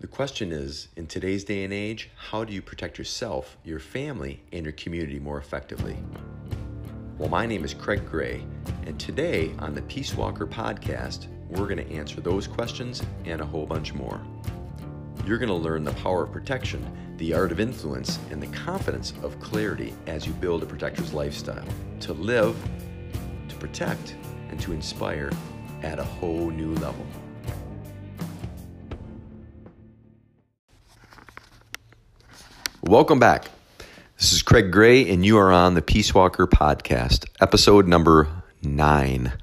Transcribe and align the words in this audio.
The 0.00 0.06
question 0.06 0.52
is 0.52 0.86
in 0.94 1.08
today's 1.08 1.42
day 1.42 1.64
and 1.64 1.72
age, 1.72 2.08
how 2.14 2.44
do 2.44 2.52
you 2.52 2.62
protect 2.62 2.98
yourself, 2.98 3.56
your 3.64 3.80
family, 3.80 4.40
and 4.52 4.64
your 4.64 4.74
community 4.74 5.18
more 5.18 5.38
effectively? 5.38 5.96
Well, 7.18 7.28
my 7.28 7.46
name 7.46 7.64
is 7.64 7.74
Craig 7.74 8.08
Gray, 8.08 8.44
and 8.86 9.00
today 9.00 9.52
on 9.58 9.74
the 9.74 9.82
Peace 9.82 10.14
Walker 10.14 10.46
podcast, 10.46 11.26
we're 11.48 11.66
going 11.66 11.84
to 11.84 11.92
answer 11.92 12.20
those 12.20 12.46
questions 12.46 13.02
and 13.24 13.40
a 13.40 13.44
whole 13.44 13.66
bunch 13.66 13.92
more. 13.92 14.20
You're 15.26 15.36
going 15.36 15.48
to 15.48 15.54
learn 15.54 15.82
the 15.82 15.90
power 15.94 16.22
of 16.22 16.30
protection, 16.30 17.16
the 17.16 17.34
art 17.34 17.50
of 17.50 17.58
influence, 17.58 18.20
and 18.30 18.40
the 18.40 18.56
confidence 18.56 19.14
of 19.24 19.40
clarity 19.40 19.94
as 20.06 20.28
you 20.28 20.32
build 20.34 20.62
a 20.62 20.66
protector's 20.66 21.12
lifestyle 21.12 21.66
to 22.02 22.12
live, 22.12 22.56
to 23.48 23.56
protect, 23.56 24.14
and 24.50 24.60
to 24.60 24.72
inspire 24.72 25.32
at 25.82 25.98
a 25.98 26.04
whole 26.04 26.50
new 26.50 26.72
level. 26.76 27.04
Welcome 32.88 33.18
back. 33.18 33.50
This 34.16 34.32
is 34.32 34.40
Craig 34.40 34.72
Gray, 34.72 35.10
and 35.10 35.22
you 35.22 35.36
are 35.36 35.52
on 35.52 35.74
the 35.74 35.82
Peace 35.82 36.14
Walker 36.14 36.46
podcast, 36.46 37.26
episode 37.38 37.86
number 37.86 38.28
nine. 38.62 39.34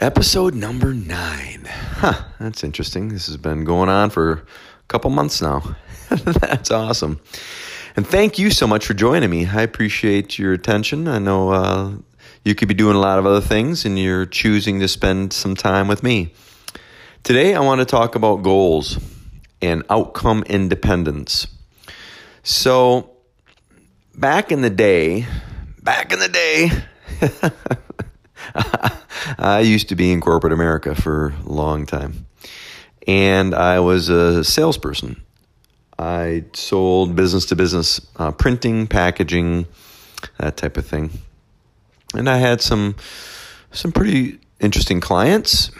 Episode 0.00 0.52
number 0.52 0.94
nine. 0.94 1.64
Huh, 1.64 2.24
that's 2.40 2.64
interesting. 2.64 3.10
This 3.10 3.28
has 3.28 3.36
been 3.36 3.62
going 3.62 3.88
on 3.88 4.10
for 4.10 4.32
a 4.32 4.42
couple 4.88 5.12
months 5.12 5.40
now. 5.40 5.76
that's 6.10 6.72
awesome. 6.72 7.20
And 7.94 8.04
thank 8.04 8.36
you 8.36 8.50
so 8.50 8.66
much 8.66 8.84
for 8.84 8.94
joining 8.94 9.30
me. 9.30 9.46
I 9.46 9.62
appreciate 9.62 10.40
your 10.40 10.52
attention. 10.52 11.06
I 11.06 11.20
know 11.20 11.50
uh, 11.50 11.92
you 12.44 12.56
could 12.56 12.66
be 12.66 12.74
doing 12.74 12.96
a 12.96 13.00
lot 13.00 13.20
of 13.20 13.26
other 13.26 13.40
things, 13.40 13.84
and 13.84 13.96
you're 13.96 14.26
choosing 14.26 14.80
to 14.80 14.88
spend 14.88 15.32
some 15.32 15.54
time 15.54 15.86
with 15.86 16.02
me. 16.02 16.34
Today, 17.22 17.54
I 17.54 17.60
want 17.60 17.78
to 17.78 17.84
talk 17.84 18.16
about 18.16 18.42
goals 18.42 18.98
and 19.60 19.84
outcome 19.88 20.42
independence. 20.48 21.46
So, 22.44 23.10
back 24.16 24.50
in 24.50 24.62
the 24.62 24.70
day, 24.70 25.26
back 25.80 26.12
in 26.12 26.18
the 26.18 26.28
day, 26.28 26.70
I 29.38 29.60
used 29.60 29.88
to 29.90 29.94
be 29.94 30.10
in 30.10 30.20
corporate 30.20 30.52
America 30.52 30.96
for 30.96 31.34
a 31.46 31.48
long 31.48 31.86
time. 31.86 32.26
And 33.06 33.54
I 33.54 33.78
was 33.78 34.08
a 34.08 34.42
salesperson. 34.42 35.22
I 36.00 36.44
sold 36.52 37.14
business 37.14 37.46
to 37.46 37.56
business 37.56 38.00
uh, 38.16 38.32
printing, 38.32 38.88
packaging, 38.88 39.66
that 40.38 40.56
type 40.56 40.76
of 40.76 40.84
thing. 40.84 41.10
And 42.12 42.28
I 42.28 42.38
had 42.38 42.60
some 42.60 42.96
some 43.70 43.92
pretty 43.92 44.40
interesting 44.58 45.00
clients. 45.00 45.70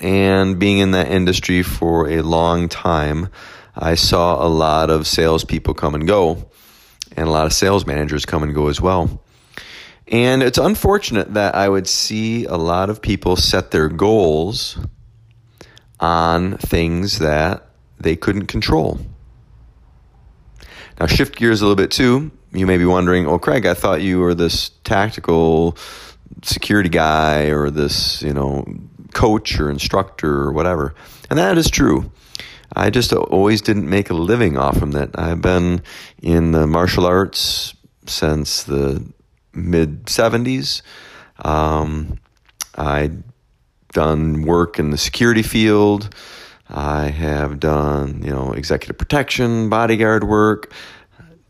And 0.00 0.58
being 0.58 0.78
in 0.78 0.90
that 0.90 1.10
industry 1.10 1.62
for 1.62 2.10
a 2.10 2.20
long 2.20 2.68
time, 2.68 3.30
I 3.76 3.94
saw 3.94 4.44
a 4.44 4.48
lot 4.48 4.90
of 4.90 5.06
salespeople 5.06 5.74
come 5.74 5.94
and 5.94 6.06
go, 6.06 6.48
and 7.16 7.28
a 7.28 7.30
lot 7.30 7.46
of 7.46 7.52
sales 7.52 7.86
managers 7.86 8.24
come 8.24 8.42
and 8.42 8.54
go 8.54 8.68
as 8.68 8.80
well. 8.80 9.22
And 10.06 10.42
it's 10.42 10.58
unfortunate 10.58 11.34
that 11.34 11.54
I 11.54 11.68
would 11.68 11.88
see 11.88 12.44
a 12.44 12.56
lot 12.56 12.90
of 12.90 13.00
people 13.00 13.36
set 13.36 13.70
their 13.70 13.88
goals 13.88 14.78
on 15.98 16.58
things 16.58 17.18
that 17.20 17.66
they 17.98 18.16
couldn't 18.16 18.46
control. 18.46 19.00
Now, 21.00 21.06
shift 21.06 21.36
gears 21.36 21.60
a 21.60 21.64
little 21.64 21.76
bit 21.76 21.90
too. 21.90 22.30
You 22.52 22.66
may 22.66 22.76
be 22.76 22.84
wondering, 22.84 23.26
oh, 23.26 23.38
Craig, 23.38 23.66
I 23.66 23.74
thought 23.74 24.02
you 24.02 24.20
were 24.20 24.34
this 24.34 24.70
tactical 24.84 25.76
security 26.42 26.88
guy 26.88 27.46
or 27.46 27.70
this, 27.70 28.22
you 28.22 28.32
know, 28.32 28.64
coach 29.12 29.58
or 29.58 29.70
instructor 29.70 30.42
or 30.42 30.52
whatever. 30.52 30.94
And 31.34 31.40
that 31.40 31.58
is 31.58 31.68
true. 31.68 32.12
I 32.76 32.90
just 32.90 33.12
always 33.12 33.60
didn't 33.60 33.90
make 33.90 34.08
a 34.08 34.14
living 34.14 34.56
off 34.56 34.78
from 34.78 34.92
that. 34.92 35.18
I've 35.18 35.42
been 35.42 35.82
in 36.22 36.52
the 36.52 36.64
martial 36.68 37.06
arts 37.06 37.74
since 38.06 38.62
the 38.62 39.04
mid 39.52 40.04
70s. 40.04 40.82
Um, 41.44 42.20
I'd 42.76 43.24
done 43.92 44.42
work 44.42 44.78
in 44.78 44.90
the 44.90 44.96
security 44.96 45.42
field. 45.42 46.14
I 46.68 47.06
have 47.06 47.58
done, 47.58 48.22
you 48.22 48.30
know, 48.30 48.52
executive 48.52 48.96
protection, 48.96 49.68
bodyguard 49.68 50.22
work, 50.22 50.72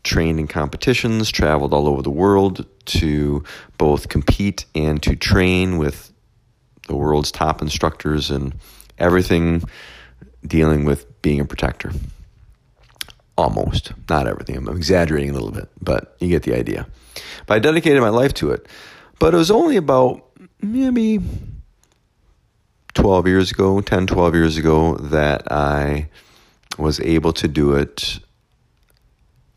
trained 0.03 0.39
in 0.39 0.47
competitions, 0.47 1.29
traveled 1.29 1.75
all 1.75 1.87
over 1.87 2.01
the 2.01 2.09
world 2.09 2.65
to 2.85 3.43
both 3.77 4.09
compete 4.09 4.65
and 4.73 5.03
to 5.03 5.15
train 5.15 5.77
with 5.77 6.11
the 6.87 6.95
world's 6.95 7.31
top 7.31 7.61
instructors 7.61 8.31
and 8.31 8.55
everything 8.97 9.63
dealing 10.45 10.85
with 10.85 11.21
being 11.21 11.39
a 11.39 11.45
protector. 11.45 11.91
Almost, 13.37 13.91
not 14.09 14.27
everything. 14.27 14.55
I'm 14.55 14.69
exaggerating 14.69 15.31
a 15.31 15.33
little 15.33 15.51
bit, 15.51 15.69
but 15.81 16.15
you 16.19 16.29
get 16.29 16.43
the 16.43 16.55
idea. 16.55 16.87
But 17.45 17.55
I 17.55 17.59
dedicated 17.59 18.01
my 18.01 18.09
life 18.09 18.33
to 18.35 18.51
it. 18.51 18.65
But 19.19 19.33
it 19.33 19.37
was 19.37 19.51
only 19.51 19.75
about 19.75 20.25
maybe 20.61 21.19
12 22.93 23.27
years 23.27 23.51
ago, 23.51 23.81
10, 23.81 24.07
12 24.07 24.35
years 24.35 24.57
ago, 24.57 24.95
that 24.95 25.51
I 25.51 26.09
was 26.77 26.99
able 27.01 27.33
to 27.33 27.47
do 27.47 27.73
it 27.73 28.19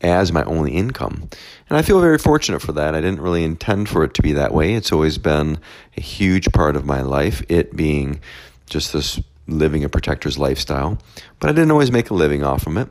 as 0.01 0.31
my 0.31 0.43
only 0.43 0.71
income. 0.71 1.29
And 1.69 1.77
I 1.77 1.81
feel 1.81 1.99
very 1.99 2.17
fortunate 2.17 2.61
for 2.61 2.71
that. 2.73 2.95
I 2.95 3.01
didn't 3.01 3.21
really 3.21 3.43
intend 3.43 3.89
for 3.89 4.03
it 4.03 4.13
to 4.15 4.21
be 4.21 4.33
that 4.33 4.53
way. 4.53 4.73
It's 4.73 4.91
always 4.91 5.17
been 5.17 5.59
a 5.97 6.01
huge 6.01 6.51
part 6.51 6.75
of 6.75 6.85
my 6.85 7.01
life, 7.01 7.43
it 7.49 7.75
being 7.75 8.21
just 8.69 8.93
this 8.93 9.19
living 9.47 9.83
a 9.83 9.89
protector's 9.89 10.37
lifestyle. 10.37 10.97
But 11.39 11.49
I 11.49 11.53
didn't 11.53 11.71
always 11.71 11.91
make 11.91 12.09
a 12.09 12.13
living 12.13 12.43
off 12.43 12.63
from 12.63 12.77
it. 12.77 12.89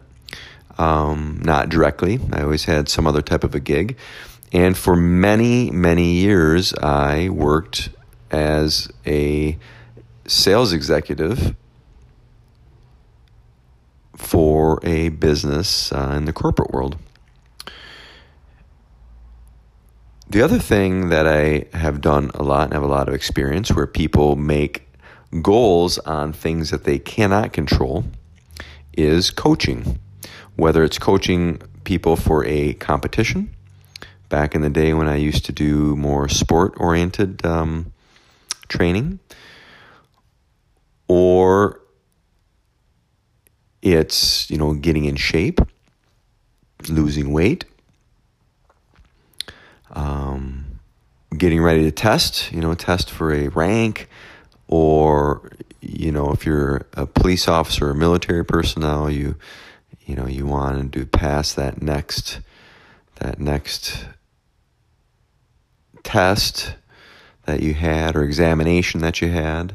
Um, 0.77 1.41
not 1.43 1.69
directly. 1.69 2.21
I 2.33 2.43
always 2.43 2.65
had 2.65 2.89
some 2.89 3.07
other 3.07 3.23
type 3.23 3.45
of 3.45 3.55
a 3.55 3.61
gig. 3.61 3.97
And 4.53 4.77
for 4.77 4.97
many, 4.97 5.71
many 5.71 6.13
years, 6.13 6.73
I 6.75 7.29
worked 7.29 7.91
as 8.31 8.89
a 9.07 9.59
sales 10.27 10.73
executive 10.73 11.55
for 14.17 14.81
a 14.83 15.11
business 15.11 15.93
uh, 15.93 16.15
in 16.17 16.25
the 16.25 16.33
corporate 16.33 16.71
world. 16.71 16.99
The 20.31 20.43
other 20.43 20.59
thing 20.59 21.09
that 21.09 21.27
I 21.27 21.67
have 21.77 22.01
done 22.01 22.31
a 22.35 22.43
lot 22.43 22.65
and 22.65 22.75
have 22.75 22.83
a 22.83 22.87
lot 22.87 23.09
of 23.09 23.15
experience 23.15 23.73
where 23.73 23.87
people 23.87 24.37
make 24.37 24.88
goals 25.43 25.99
on 25.99 26.33
things 26.33 26.71
that 26.71 26.85
they 26.85 26.99
cannot 26.99 27.53
control 27.53 28.05
is 28.97 29.31
coaching. 29.31 29.99
Whether 30.57 30.83
it's 30.83 30.99
coaching 30.99 31.61
people 31.85 32.17
for 32.17 32.45
a 32.45 32.75
competition, 32.75 33.55
back 34.29 34.55
in 34.55 34.61
the 34.61 34.71
day 34.71 34.93
when 34.93 35.09
I 35.09 35.17
used 35.17 35.45
to 35.47 35.53
do 35.53 35.97
more 35.97 36.29
sport 36.29 36.75
oriented 36.77 37.45
um, 37.47 37.93
training, 38.69 39.21
or 41.07 41.81
it's, 43.81 44.51
you 44.51 44.59
know, 44.59 44.75
getting 44.75 45.05
in 45.05 45.17
shape, 45.17 45.61
losing 46.89 47.33
weight, 47.33 47.65
um, 49.93 50.81
getting 51.37 51.63
ready 51.63 51.83
to 51.85 51.91
test, 51.91 52.53
you 52.53 52.61
know, 52.61 52.75
test 52.75 53.11
for 53.11 53.33
a 53.33 53.49
rank, 53.49 54.09
or 54.69 55.51
you 55.81 56.13
know 56.13 56.31
if 56.31 56.47
you're 56.47 56.87
a 56.95 57.07
police 57.07 57.49
officer 57.49 57.91
or 57.91 57.95
military 57.95 58.45
personnel 58.45 59.11
you 59.11 59.35
you 60.07 60.15
know 60.15 60.27
you 60.27 60.47
want 60.47 60.93
to 60.93 61.05
pass 61.07 61.53
that 61.53 61.83
next 61.83 62.41
that 63.17 63.41
next 63.41 64.07
test 66.03 66.75
that 67.45 67.63
you 67.63 67.75
had 67.75 68.17
or 68.17 68.23
examination 68.23 69.01
that 69.01 69.21
you 69.21 69.29
had. 69.29 69.75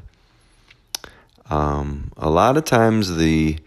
Um, 1.50 2.12
a 2.18 2.30
lot 2.30 2.58
of 2.58 2.66
times 2.66 3.18
the 3.18 3.58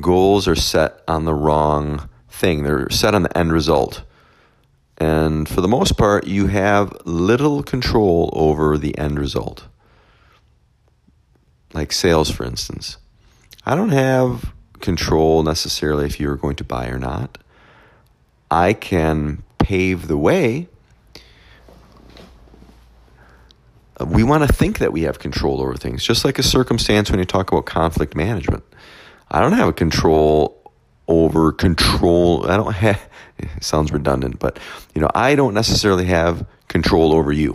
goals 0.00 0.46
are 0.46 0.54
set 0.54 1.02
on 1.08 1.24
the 1.24 1.34
wrong 1.34 2.08
thing. 2.28 2.62
They're 2.62 2.88
set 2.90 3.14
on 3.14 3.24
the 3.24 3.36
end 3.36 3.52
result. 3.52 4.02
And 4.96 5.48
for 5.48 5.60
the 5.60 5.68
most 5.68 5.96
part 5.96 6.26
you 6.26 6.46
have 6.48 6.96
little 7.04 7.62
control 7.62 8.30
over 8.32 8.78
the 8.78 8.96
end 8.98 9.18
result 9.18 9.66
like 11.72 11.92
sales, 11.92 12.30
for 12.30 12.44
instance. 12.44 12.98
I 13.64 13.74
don't 13.74 13.90
have 13.90 14.52
control 14.80 15.42
necessarily 15.42 16.06
if 16.06 16.20
you're 16.20 16.36
going 16.36 16.56
to 16.56 16.64
buy 16.64 16.88
or 16.88 16.98
not. 16.98 17.38
I 18.50 18.72
can 18.72 19.42
pave 19.58 20.08
the 20.08 20.16
way. 20.16 20.68
We 24.04 24.22
want 24.22 24.48
to 24.48 24.52
think 24.52 24.78
that 24.78 24.92
we 24.92 25.02
have 25.02 25.18
control 25.18 25.60
over 25.60 25.74
things, 25.74 26.04
just 26.04 26.24
like 26.24 26.38
a 26.38 26.42
circumstance 26.42 27.10
when 27.10 27.18
you 27.18 27.24
talk 27.24 27.50
about 27.50 27.66
conflict 27.66 28.14
management. 28.14 28.62
I 29.30 29.40
don't 29.40 29.52
have 29.52 29.68
a 29.68 29.72
control 29.72 30.72
over 31.08 31.52
control. 31.52 32.48
I 32.48 32.56
don't 32.56 32.72
have, 32.76 33.08
it 33.38 33.48
sounds 33.62 33.92
redundant, 33.92 34.38
but 34.38 34.58
you 34.94 35.02
know, 35.02 35.10
I 35.14 35.34
don't 35.34 35.52
necessarily 35.52 36.06
have 36.06 36.46
control 36.68 37.12
over 37.12 37.32
you 37.32 37.54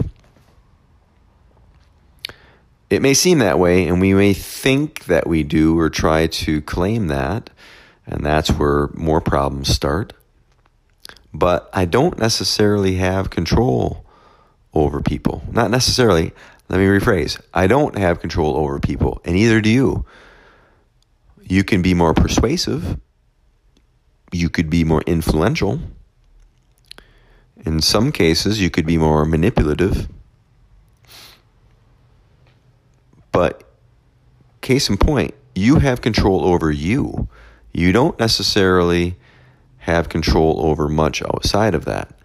It 2.94 3.02
may 3.02 3.16
seem 3.16 3.40
that 3.40 3.58
way, 3.58 3.88
and 3.88 4.00
we 4.00 4.14
may 4.14 4.34
think 4.34 5.06
that 5.06 5.26
we 5.26 5.42
do 5.42 5.80
or 5.80 5.90
try 5.90 6.28
to 6.28 6.62
claim 6.62 7.08
that, 7.08 7.50
and 8.06 8.24
that's 8.24 8.52
where 8.52 8.90
more 8.94 9.20
problems 9.20 9.70
start. 9.70 10.14
But 11.34 11.72
I 11.74 11.86
don't 11.86 12.20
necessarily 12.20 12.96
have 12.96 13.32
control 13.32 14.06
over 14.76 15.02
people. 15.02 15.42
Not 15.52 15.72
necessarily. 15.72 16.34
Let 16.70 16.80
me 16.80 16.86
rephrase. 16.86 17.42
I 17.52 17.66
don't 17.66 17.98
have 17.98 18.20
control 18.20 18.56
over 18.58 18.80
people, 18.80 19.20
and 19.26 19.34
neither 19.34 19.60
do 19.60 19.72
you. 19.72 20.06
You 21.42 21.64
can 21.64 21.82
be 21.82 21.96
more 21.96 22.14
persuasive. 22.14 23.00
You 24.32 24.52
could 24.52 24.70
be 24.70 24.84
more 24.84 25.02
influential. 25.08 25.80
In 27.66 27.82
some 27.82 28.12
cases, 28.12 28.62
you 28.62 28.70
could 28.70 28.86
be 28.86 29.00
more 29.00 29.26
manipulative. 29.26 30.08
But 33.34 33.64
case 34.62 34.90
in 34.90 34.96
point, 34.96 35.34
you 35.54 35.80
have 35.80 36.00
control 36.00 36.46
over 36.46 36.72
you. 36.72 37.28
You 37.74 37.92
don't 37.92 38.18
necessarily 38.18 39.18
have 39.80 40.08
control 40.08 40.66
over 40.66 40.88
much 40.88 41.22
outside 41.22 41.76
of 41.76 41.84
that. 41.84 42.16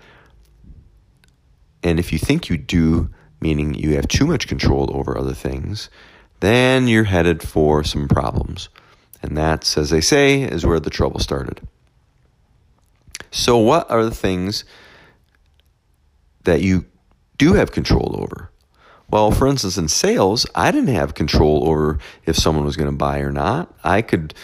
And 1.83 1.99
if 1.99 2.13
you 2.13 2.19
think 2.19 2.49
you 2.49 2.57
do, 2.57 3.11
meaning 3.41 3.75
you 3.75 3.97
have 3.97 4.07
too 4.07 4.27
much 4.27 4.47
control 4.47 4.91
over 4.95 5.19
other 5.19 5.35
things, 5.35 5.91
then 6.41 6.87
you're 6.87 7.05
headed 7.05 7.43
for 7.43 7.83
some 7.83 8.07
problems. 8.07 8.69
And 9.23 9.37
that's, 9.37 9.77
as 9.77 9.91
they 9.91 10.01
say, 10.01 10.43
is 10.43 10.65
where 10.65 10.79
the 10.79 10.91
trouble 10.91 11.19
started. 11.19 11.67
So, 13.31 13.59
what 13.59 13.91
are 13.91 14.05
the 14.05 14.15
things 14.15 14.65
that 16.45 16.63
you 16.63 16.85
do 17.37 17.55
have 17.55 17.73
control 17.73 18.17
over? 18.19 18.51
Well, 19.11 19.31
for 19.31 19.47
instance, 19.47 19.79
in 19.79 19.89
sales, 19.89 20.47
I 20.55 20.71
didn't 20.71 20.95
have 20.95 21.15
control 21.15 21.67
over 21.69 21.99
if 22.27 22.37
someone 22.37 22.65
was 22.65 22.77
going 22.77 22.91
to 22.91 22.97
buy 22.97 23.21
or 23.21 23.33
not. 23.33 23.73
I 23.83 24.03
could 24.03 24.35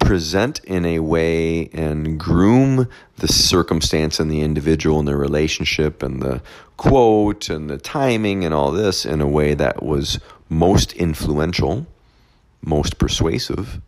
present 0.00 0.60
in 0.64 0.84
a 0.84 0.98
way 0.98 1.68
and 1.72 2.18
groom 2.18 2.88
the 3.16 3.28
circumstance 3.28 4.18
and 4.20 4.30
the 4.30 4.42
individual 4.42 4.98
and 4.98 5.08
the 5.08 5.16
relationship 5.16 6.02
and 6.02 6.20
the 6.20 6.42
quote 6.76 7.48
and 7.48 7.70
the 7.70 7.78
timing 7.78 8.44
and 8.44 8.52
all 8.52 8.70
this 8.70 9.06
in 9.06 9.20
a 9.20 9.26
way 9.26 9.54
that 9.54 9.82
was 9.82 10.18
most 10.48 10.92
influential, 10.92 11.86
most 12.60 12.98
persuasive. 12.98 13.80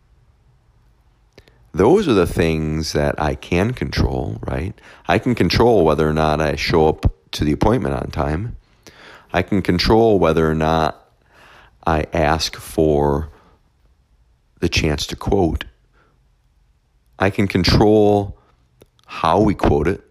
Those 1.72 2.08
are 2.08 2.14
the 2.14 2.26
things 2.26 2.94
that 2.94 3.20
I 3.20 3.34
can 3.34 3.74
control, 3.74 4.38
right? 4.46 4.80
I 5.06 5.19
can 5.19 5.34
control 5.34 5.84
whether 5.84 6.08
or 6.08 6.14
not 6.14 6.40
I 6.40 6.56
show 6.56 6.88
up 6.88 7.12
to 7.32 7.44
the 7.44 7.52
appointment 7.52 7.94
on 7.94 8.10
time. 8.10 8.56
I 9.32 9.43
can 9.43 9.62
control 9.62 10.19
whether 10.19 10.49
or 10.49 10.55
not 10.55 11.11
I 11.87 12.06
ask 12.12 12.56
for 12.56 13.31
the 14.61 14.69
chance 14.69 15.06
to 15.08 15.17
quote. 15.17 15.64
I 17.19 17.31
can 17.31 17.49
control 17.49 18.38
how 19.06 19.40
we 19.40 19.55
quote 19.55 19.88
it. 19.88 20.02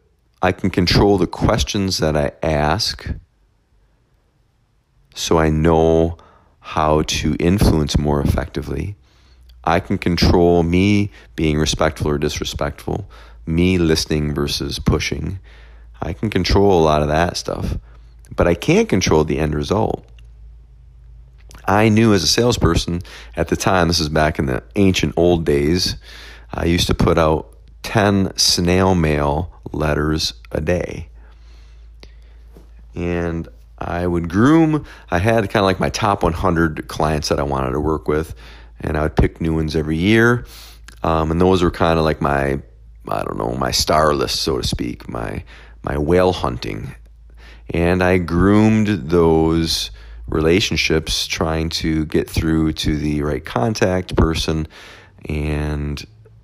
I 0.42 0.52
can 0.52 0.70
control 0.70 1.18
the 1.18 1.28
questions 1.28 1.98
that 1.98 2.16
I 2.16 2.32
ask 2.44 3.08
so 5.14 5.38
I 5.38 5.50
know 5.50 6.18
how 6.60 7.04
to 7.04 7.36
influence 7.40 7.98
more 7.98 8.22
effectively. 8.22 8.96
I 9.64 9.80
can 9.80 9.98
control 9.98 10.62
me 10.62 11.10
being 11.36 11.58
respectful 11.58 12.10
or 12.10 12.18
disrespectful, 12.18 13.10
me 13.46 13.78
listening 13.78 14.34
versus 14.34 14.78
pushing. 14.78 15.40
I 16.02 16.14
can 16.14 16.30
control 16.30 16.80
a 16.80 16.84
lot 16.84 17.02
of 17.02 17.08
that 17.08 17.38
stuff 17.38 17.78
but 18.34 18.48
I 18.48 18.54
can't 18.54 18.90
control 18.90 19.24
the 19.24 19.40
end 19.40 19.56
result. 19.56 20.06
I 21.68 21.90
knew 21.90 22.14
as 22.14 22.24
a 22.24 22.28
salesperson 22.28 23.02
at 23.36 23.48
the 23.48 23.56
time, 23.56 23.88
this 23.88 24.00
is 24.00 24.10
back 24.10 24.38
in 24.38 24.46
the 24.46 24.64
ancient 24.76 25.14
old 25.18 25.46
days, 25.46 25.96
I 26.54 26.66
used 26.66 26.88
to 26.88 26.94
put 26.94 27.18
out 27.18 27.58
10 27.84 28.38
snail 28.38 28.96
mail 28.96 29.52
letters 29.72 30.34
a 30.52 30.62
day. 30.62 31.10
And 32.94 33.48
I 33.78 34.08
would 34.08 34.30
groom, 34.30 34.86
I 35.10 35.20
had 35.20 35.50
kind 35.50 35.64
of 35.64 35.66
like 35.66 35.80
my 35.80 35.90
top 35.90 36.24
100 36.24 36.88
clients 36.88 37.30
that 37.30 37.40
I 37.40 37.44
wanted 37.44 37.72
to 37.72 37.80
work 37.80 38.08
with, 38.08 38.36
and 38.80 38.96
I 38.96 39.02
would 39.02 39.16
pick 39.16 39.42
new 39.42 39.54
ones 39.56 39.76
every 39.76 39.98
year. 39.98 40.46
Um, 41.04 41.32
and 41.32 41.42
those 41.42 41.62
were 41.62 41.72
kind 41.72 42.00
of 42.00 42.06
like 42.06 42.22
my, 42.22 42.60
I 43.08 43.24
don't 43.24 43.38
know, 43.38 43.54
my 43.56 43.72
star 43.72 44.14
list, 44.14 44.42
so 44.42 44.58
to 44.60 44.68
speak, 44.68 45.10
my, 45.10 45.44
my 45.84 45.98
whale 45.98 46.32
hunting 46.32 46.96
and 47.70 48.04
I 48.04 48.18
groomed 48.18 49.10
those 49.10 49.92
relationships 50.28 51.28
trying 51.28 51.70
to 51.70 52.06
get 52.06 52.30
through 52.30 52.74
to 52.74 52.98
the 52.98 53.22
right 53.22 53.44
contact 53.44 54.16
person 54.16 54.68
and 55.28 56.04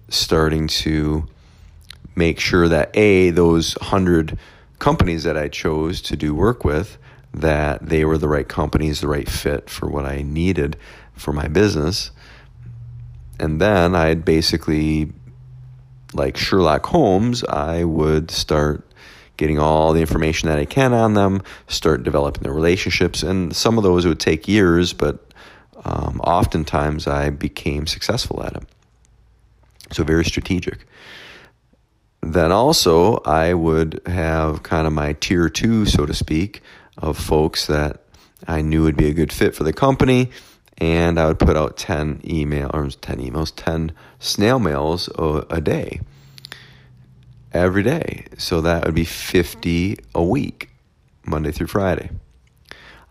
starting 0.09 0.67
to 0.67 1.27
make 2.15 2.39
sure 2.39 2.67
that 2.67 2.95
a 2.95 3.31
those 3.31 3.75
100 3.77 4.37
companies 4.79 5.23
that 5.23 5.37
I 5.37 5.47
chose 5.47 6.01
to 6.01 6.15
do 6.15 6.35
work 6.35 6.63
with 6.65 6.97
that 7.33 7.87
they 7.87 8.03
were 8.03 8.17
the 8.17 8.27
right 8.27 8.47
companies 8.47 9.01
the 9.01 9.07
right 9.07 9.29
fit 9.29 9.69
for 9.69 9.89
what 9.89 10.05
I 10.05 10.21
needed 10.21 10.75
for 11.13 11.31
my 11.31 11.47
business. 11.47 12.11
And 13.39 13.61
then 13.61 13.95
I'd 13.95 14.25
basically 14.25 15.11
like 16.13 16.35
Sherlock 16.35 16.85
Holmes 16.87 17.43
I 17.45 17.83
would 17.83 18.31
start 18.31 18.85
getting 19.41 19.57
all 19.57 19.91
the 19.91 19.99
information 19.99 20.49
that 20.49 20.59
I 20.59 20.65
can 20.65 20.93
on 20.93 21.15
them, 21.15 21.41
start 21.67 22.03
developing 22.03 22.43
the 22.43 22.51
relationships. 22.51 23.23
And 23.23 23.55
some 23.55 23.79
of 23.79 23.83
those 23.83 24.05
would 24.05 24.19
take 24.19 24.47
years, 24.47 24.93
but 24.93 25.33
um, 25.83 26.21
oftentimes 26.23 27.07
I 27.07 27.31
became 27.31 27.87
successful 27.87 28.43
at 28.43 28.55
it. 28.55 28.63
So, 29.93 30.03
very 30.03 30.25
strategic. 30.25 30.85
Then 32.21 32.51
also, 32.51 33.15
I 33.25 33.55
would 33.55 34.01
have 34.05 34.61
kind 34.61 34.85
of 34.85 34.93
my 34.93 35.13
tier 35.13 35.49
two, 35.49 35.87
so 35.87 36.05
to 36.05 36.13
speak, 36.13 36.61
of 36.95 37.17
folks 37.17 37.65
that 37.65 38.03
I 38.47 38.61
knew 38.61 38.83
would 38.83 38.95
be 38.95 39.07
a 39.07 39.13
good 39.13 39.33
fit 39.33 39.55
for 39.55 39.63
the 39.63 39.73
company. 39.73 40.29
And 40.77 41.19
I 41.19 41.25
would 41.25 41.39
put 41.39 41.57
out 41.57 41.77
10 41.77 42.21
email 42.23 42.69
or 42.75 42.87
10 42.89 43.17
emails, 43.17 43.51
10 43.55 43.91
snail 44.19 44.59
mails 44.59 45.09
a, 45.17 45.45
a 45.49 45.61
day 45.61 46.01
every 47.53 47.83
day. 47.83 48.25
So 48.37 48.61
that 48.61 48.85
would 48.85 48.95
be 48.95 49.05
50 49.05 49.99
a 50.15 50.23
week, 50.23 50.69
Monday 51.25 51.51
through 51.51 51.67
Friday. 51.67 52.09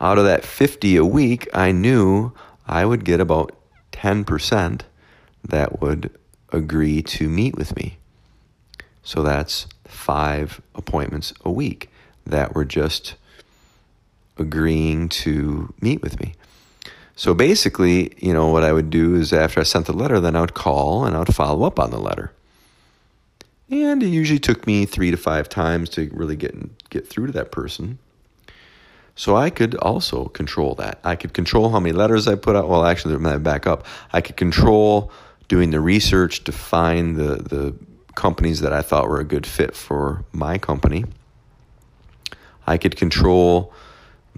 Out 0.01 0.19
of 0.19 0.25
that 0.25 0.45
50 0.45 0.97
a 0.97 1.05
week, 1.05 1.49
I 1.53 1.73
knew 1.73 2.33
I 2.67 2.85
would 2.85 3.05
get 3.05 3.21
about 3.21 3.55
10% 3.93 4.83
that 5.45 5.81
would 5.81 6.11
agree 6.53 7.03
to 7.03 7.29
meet 7.29 7.57
with 7.57 7.77
me. 7.77 7.99
So 9.03 9.23
that's 9.23 9.67
five 9.87 10.61
appointments 10.75 11.32
a 11.44 11.51
week 11.51 11.91
that 12.27 12.55
were 12.55 12.65
just 12.65 13.15
agreeing 14.39 15.09
to 15.09 15.73
meet 15.81 16.03
with 16.03 16.20
me. 16.20 16.35
So 17.15 17.35
basically, 17.35 18.15
you 18.17 18.32
know, 18.32 18.49
what 18.49 18.65
I 18.65 18.73
would 18.73 18.89
do 18.89 19.15
is 19.15 19.32
after 19.32 19.61
I 19.61 19.65
sent 19.65 19.87
the 19.87 19.93
letter, 19.93 20.20
then 20.20 20.37
I 20.37 20.41
would 20.41 20.55
call 20.55 21.05
and 21.05 21.15
I 21.15 21.19
would 21.19 21.35
follow 21.35 21.67
up 21.67 21.79
on 21.79 21.91
the 21.91 21.99
letter. 21.99 22.32
And 23.70 24.03
it 24.03 24.08
usually 24.08 24.41
took 24.41 24.67
me 24.67 24.84
three 24.84 25.12
to 25.12 25.17
five 25.17 25.48
times 25.48 25.89
to 25.91 26.10
really 26.12 26.36
get 26.36 26.89
get 26.91 27.08
through 27.08 27.27
to 27.27 27.32
that 27.32 27.53
person. 27.53 27.98
So 29.15 29.36
I 29.36 29.50
could 29.50 29.74
also 29.77 30.27
control 30.27 30.74
that. 30.77 30.98
I 31.05 31.15
could 31.15 31.34
control 31.34 31.70
how 31.70 31.79
many 31.79 31.93
letters 31.93 32.27
I 32.27 32.34
put 32.34 32.56
out. 32.56 32.69
Well, 32.69 32.84
actually, 32.84 33.17
let 33.17 33.32
me 33.32 33.39
back 33.39 33.67
up. 33.67 33.86
I 34.12 34.20
could 34.20 34.36
control 34.36 35.12
doing 35.46 35.70
the 35.70 35.81
research 35.81 36.44
to 36.44 36.53
find 36.53 37.17
the 37.17 37.36
the 37.36 37.74
companies 38.15 38.60
that 38.60 38.72
I 38.72 38.82
thought 38.82 39.08
were 39.08 39.20
a 39.20 39.24
good 39.24 39.46
fit 39.46 39.77
for 39.77 40.24
my 40.32 40.58
company. 40.58 41.05
I 42.67 42.77
could 42.77 42.96
control 42.96 43.72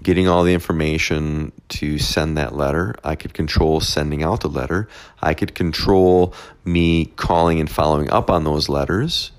getting 0.03 0.27
all 0.27 0.43
the 0.43 0.53
information 0.53 1.51
to 1.69 1.97
send 1.97 2.37
that 2.37 2.55
letter. 2.55 2.95
I 3.03 3.15
could 3.15 3.33
control 3.33 3.79
sending 3.79 4.21
out 4.21 4.41
the 4.41 4.49
letter. 4.49 4.89
I 5.21 5.33
could 5.33 5.55
control 5.55 6.33
me 6.65 7.05
calling 7.05 7.59
and 7.59 7.69
following 7.69 8.09
up 8.11 8.29
on 8.29 8.43
those 8.43 8.67
letters, 8.67 9.31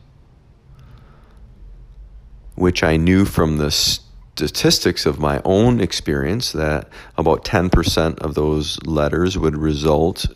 which 2.55 2.83
I 2.83 2.97
knew 2.97 3.27
from 3.27 3.59
the 3.59 3.71
statistics 3.71 5.07
of 5.07 5.21
my 5.21 5.41
own 5.45 5.81
experience 5.81 6.53
that 6.53 6.89
about 7.17 7.45
10% 7.45 8.19
of 8.19 8.35
those 8.35 8.83
letters 8.85 9.39
would 9.39 9.57
result 9.57 10.27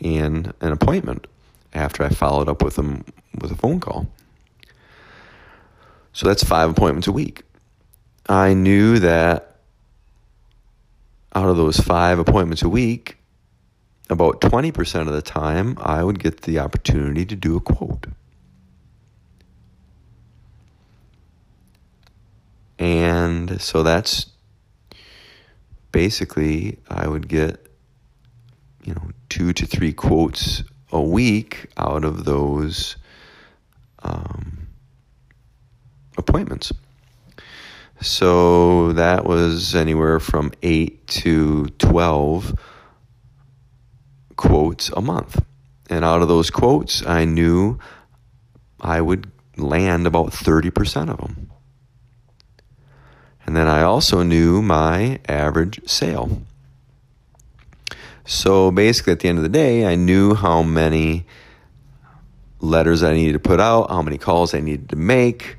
in 0.00 0.52
an 0.60 0.72
appointment 0.72 1.26
after 1.74 2.02
I 2.02 2.08
followed 2.08 2.48
up 2.48 2.62
with 2.62 2.76
them 2.76 3.04
with 3.38 3.52
a 3.52 3.56
phone 3.56 3.80
call. 3.80 4.06
So 6.12 6.26
that's 6.26 6.42
five 6.42 6.70
appointments 6.70 7.06
a 7.06 7.12
week. 7.12 7.42
I 8.28 8.54
knew 8.54 8.98
that 8.98 9.56
out 11.34 11.48
of 11.48 11.56
those 11.56 11.78
five 11.78 12.18
appointments 12.18 12.62
a 12.62 12.68
week, 12.68 13.16
about 14.10 14.40
20% 14.40 15.08
of 15.08 15.12
the 15.12 15.22
time, 15.22 15.76
I 15.80 16.04
would 16.04 16.18
get 16.18 16.42
the 16.42 16.58
opportunity 16.58 17.24
to 17.24 17.36
do 17.36 17.56
a 17.56 17.60
quote. 17.60 18.06
And 22.78 23.60
so 23.60 23.82
that's 23.82 24.26
basically 25.92 26.78
I 26.88 27.06
would 27.06 27.28
get, 27.28 27.66
you 28.82 28.94
know, 28.94 29.10
two 29.28 29.52
to 29.52 29.66
three 29.66 29.92
quotes 29.92 30.62
a 30.90 31.00
week 31.00 31.70
out 31.76 32.04
of 32.04 32.24
those 32.24 32.96
um, 34.02 34.66
appointments. 36.18 36.72
So 38.02 38.92
that 38.94 39.24
was 39.24 39.76
anywhere 39.76 40.18
from 40.18 40.50
8 40.60 41.06
to 41.06 41.66
12 41.78 42.58
quotes 44.34 44.88
a 44.90 45.00
month. 45.00 45.40
And 45.88 46.04
out 46.04 46.20
of 46.20 46.26
those 46.26 46.50
quotes, 46.50 47.06
I 47.06 47.24
knew 47.24 47.78
I 48.80 49.00
would 49.00 49.30
land 49.56 50.08
about 50.08 50.30
30% 50.30 51.10
of 51.10 51.18
them. 51.18 51.52
And 53.46 53.56
then 53.56 53.68
I 53.68 53.82
also 53.82 54.24
knew 54.24 54.62
my 54.62 55.20
average 55.28 55.88
sale. 55.88 56.42
So 58.24 58.72
basically, 58.72 59.12
at 59.12 59.20
the 59.20 59.28
end 59.28 59.38
of 59.38 59.44
the 59.44 59.48
day, 59.48 59.86
I 59.86 59.94
knew 59.94 60.34
how 60.34 60.62
many 60.62 61.24
letters 62.60 63.04
I 63.04 63.12
needed 63.12 63.34
to 63.34 63.38
put 63.38 63.60
out, 63.60 63.90
how 63.90 64.02
many 64.02 64.18
calls 64.18 64.54
I 64.54 64.60
needed 64.60 64.88
to 64.88 64.96
make, 64.96 65.56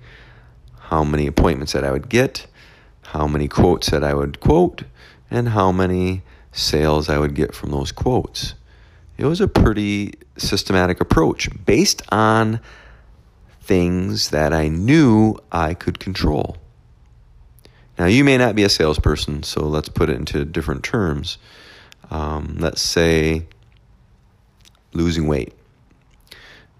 how 0.93 1.03
many 1.03 1.25
appointments 1.25 1.73
that 1.73 1.83
I 1.83 1.91
would 1.91 2.07
get, 2.07 2.45
how 3.01 3.25
many 3.25 3.47
quotes 3.47 3.89
that 3.89 4.03
I 4.03 4.13
would 4.13 4.39
quote, 4.39 4.83
and 5.31 5.49
how 5.49 5.71
many 5.71 6.21
sales 6.51 7.09
I 7.09 7.17
would 7.17 7.33
get 7.33 7.55
from 7.55 7.71
those 7.71 7.91
quotes. 7.91 8.53
It 9.17 9.25
was 9.25 9.41
a 9.41 9.47
pretty 9.47 10.13
systematic 10.37 11.01
approach 11.01 11.49
based 11.65 12.03
on 12.11 12.59
things 13.59 14.29
that 14.29 14.53
I 14.53 14.67
knew 14.67 15.39
I 15.51 15.73
could 15.73 15.97
control. 15.99 16.57
Now, 17.97 18.05
you 18.05 18.23
may 18.23 18.37
not 18.37 18.55
be 18.55 18.61
a 18.61 18.69
salesperson, 18.69 19.41
so 19.41 19.63
let's 19.63 19.89
put 19.89 20.11
it 20.11 20.17
into 20.17 20.45
different 20.45 20.83
terms. 20.83 21.39
Um, 22.11 22.57
let's 22.59 22.83
say 22.83 23.47
losing 24.93 25.25
weight. 25.25 25.53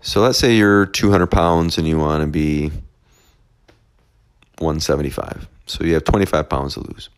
So 0.02 0.22
let's 0.22 0.38
say 0.38 0.56
you're 0.56 0.86
200 0.86 1.32
pounds 1.32 1.80
and 1.80 1.88
you 1.88 1.98
want 1.98 2.22
to 2.22 2.28
be 2.28 2.72
175. 4.60 5.48
So 5.66 5.84
you 5.84 5.94
have 5.94 6.04
25 6.04 6.50
pounds 6.50 6.74
to 6.76 6.82
lose. 6.82 7.10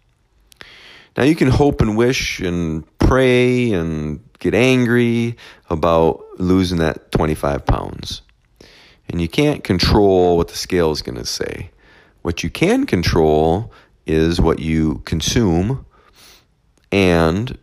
Now 1.17 1.23
you 1.23 1.35
can 1.35 1.49
hope 1.49 1.81
and 1.81 1.95
wish 1.95 2.39
and 2.39 2.83
pray 2.99 3.71
and 3.71 4.19
get 4.39 4.53
angry 4.53 5.37
about 5.69 6.23
losing 6.37 6.79
that 6.79 7.11
25 7.11 7.65
pounds. 7.65 8.21
And 9.07 9.21
you 9.21 9.27
can't 9.27 9.63
control 9.63 10.37
what 10.37 10.49
the 10.49 10.57
scale 10.57 10.91
is 10.91 11.01
going 11.01 11.17
to 11.17 11.25
say. 11.25 11.69
What 12.23 12.43
you 12.43 12.49
can 12.49 12.85
control 12.85 13.71
is 14.05 14.41
what 14.41 14.59
you 14.59 15.01
consume 15.05 15.85
and 16.91 17.57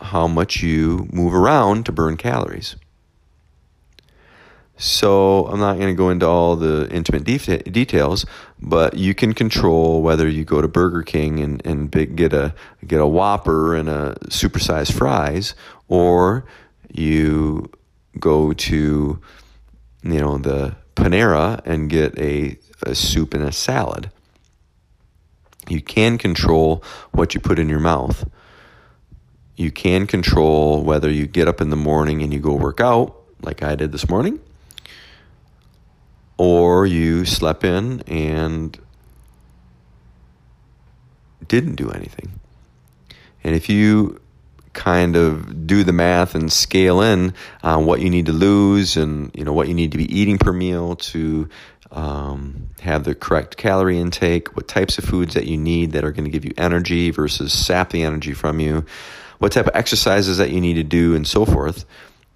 how 0.00 0.26
much 0.26 0.62
you 0.62 1.08
move 1.12 1.34
around 1.34 1.86
to 1.86 1.92
burn 1.92 2.16
calories. 2.16 2.76
So 4.78 5.46
I'm 5.46 5.58
not 5.58 5.78
going 5.78 5.88
to 5.88 5.94
go 5.94 6.10
into 6.10 6.26
all 6.26 6.54
the 6.54 6.86
intimate 6.90 7.24
de- 7.24 7.58
details, 7.70 8.26
but 8.60 8.94
you 8.94 9.14
can 9.14 9.32
control 9.32 10.02
whether 10.02 10.28
you 10.28 10.44
go 10.44 10.60
to 10.60 10.68
Burger 10.68 11.02
King 11.02 11.40
and, 11.40 11.64
and 11.64 11.90
big, 11.90 12.14
get 12.14 12.34
a 12.34 12.54
get 12.86 13.00
a 13.00 13.06
Whopper 13.06 13.74
and 13.74 13.88
a 13.88 14.16
supersized 14.26 14.92
fries, 14.92 15.54
or 15.88 16.44
you 16.92 17.70
go 18.20 18.52
to 18.52 19.20
you 20.02 20.20
know 20.20 20.36
the 20.36 20.76
Panera 20.94 21.60
and 21.64 21.88
get 21.88 22.18
a, 22.18 22.58
a 22.82 22.94
soup 22.94 23.32
and 23.32 23.44
a 23.44 23.52
salad. 23.52 24.10
You 25.68 25.80
can 25.80 26.18
control 26.18 26.84
what 27.12 27.34
you 27.34 27.40
put 27.40 27.58
in 27.58 27.68
your 27.68 27.80
mouth. 27.80 28.28
You 29.56 29.70
can 29.70 30.06
control 30.06 30.82
whether 30.82 31.10
you 31.10 31.26
get 31.26 31.48
up 31.48 31.62
in 31.62 31.70
the 31.70 31.76
morning 31.76 32.22
and 32.22 32.32
you 32.32 32.40
go 32.40 32.54
work 32.54 32.80
out, 32.80 33.16
like 33.40 33.62
I 33.62 33.74
did 33.74 33.90
this 33.90 34.08
morning, 34.08 34.38
or 36.38 36.86
you 36.86 37.24
slept 37.24 37.64
in 37.64 38.02
and 38.02 38.78
didn't 41.46 41.76
do 41.76 41.90
anything. 41.90 42.38
And 43.44 43.54
if 43.54 43.68
you 43.68 44.20
kind 44.72 45.16
of 45.16 45.66
do 45.66 45.84
the 45.84 45.92
math 45.92 46.34
and 46.34 46.52
scale 46.52 47.00
in 47.00 47.32
on 47.62 47.86
what 47.86 48.00
you 48.00 48.10
need 48.10 48.26
to 48.26 48.32
lose 48.32 48.96
and 48.96 49.30
you 49.34 49.42
know 49.42 49.52
what 49.52 49.68
you 49.68 49.74
need 49.74 49.92
to 49.92 49.98
be 49.98 50.14
eating 50.14 50.36
per 50.36 50.52
meal 50.52 50.96
to 50.96 51.48
um, 51.92 52.68
have 52.80 53.04
the 53.04 53.14
correct 53.14 53.56
calorie 53.56 53.98
intake, 53.98 54.54
what 54.54 54.68
types 54.68 54.98
of 54.98 55.04
foods 55.04 55.34
that 55.34 55.46
you 55.46 55.56
need 55.56 55.92
that 55.92 56.04
are 56.04 56.12
going 56.12 56.24
to 56.24 56.30
give 56.30 56.44
you 56.44 56.52
energy 56.58 57.10
versus 57.10 57.52
sap 57.52 57.90
the 57.90 58.02
energy 58.02 58.34
from 58.34 58.60
you, 58.60 58.84
what 59.38 59.52
type 59.52 59.66
of 59.66 59.74
exercises 59.74 60.38
that 60.38 60.50
you 60.50 60.60
need 60.60 60.74
to 60.74 60.82
do, 60.82 61.14
and 61.14 61.26
so 61.26 61.46
forth. 61.46 61.86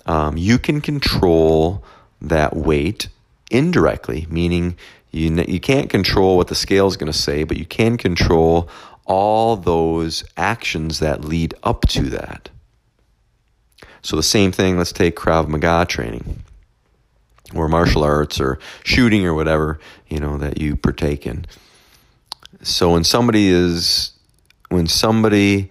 Um, 0.07 0.37
you 0.39 0.59
can 0.59 0.81
control 0.81 1.85
that 2.23 2.57
weight 2.57 3.09
indirectly, 3.51 4.27
meaning 4.31 4.77
you, 5.11 5.31
you 5.49 5.61
can't 5.61 5.91
control 5.91 6.37
what 6.37 6.49
the 6.49 6.55
scale 6.55 6.87
is 6.87 6.97
going 6.97 7.11
to 7.11 7.19
say, 7.19 7.45
but 7.45 7.57
you 7.57 7.67
can 7.67 7.97
control 7.97 8.69
all 9.07 9.57
those 9.57 10.23
actions 10.37 11.01
that 11.01 11.25
lead 11.25 11.55
up 11.63 11.83
to 11.89 12.03
that. 12.11 12.49
So, 14.03 14.17
the 14.17 14.23
same 14.23 14.53
thing, 14.53 14.79
let's 14.79 14.93
take 14.93 15.17
Krav 15.17 15.49
Maga 15.49 15.85
training 15.85 16.43
or 17.55 17.69
martial 17.69 18.05
arts 18.05 18.41
or 18.41 18.59
shooting 18.85 19.27
or 19.27 19.35
whatever, 19.35 19.79
you 20.09 20.21
know, 20.21 20.39
that 20.39 20.61
you 20.61 20.77
partake 20.77 21.27
in. 21.27 21.45
So, 22.63 22.93
when 22.93 23.05
somebody 23.05 23.49
is, 23.49 24.13
when 24.69 24.87
somebody 24.87 25.71